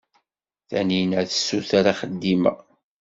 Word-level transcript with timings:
Tanina 0.69 1.19
tessuter 1.29 1.85
axeddim-a. 1.91 2.53